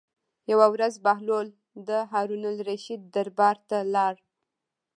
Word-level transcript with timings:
یوه 0.51 0.67
ورځ 0.73 0.93
بهلول 1.05 1.47
د 1.87 1.89
هارون 2.11 2.43
الرشید 2.51 3.01
دربار 3.15 3.55
ته 3.69 3.77
لاړ. 3.95 4.15